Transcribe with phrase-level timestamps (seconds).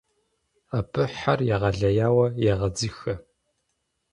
[0.77, 3.13] Абы хьэр егъэлеяуэ егъэдзыхэ.